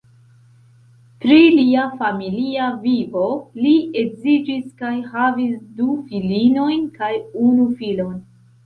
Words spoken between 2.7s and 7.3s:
vivo: li edziĝis kaj havis du filinojn kaj